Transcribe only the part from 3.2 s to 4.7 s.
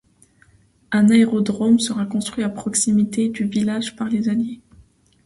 du village par les Alliés.